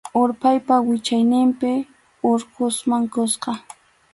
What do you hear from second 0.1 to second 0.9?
Urpaypa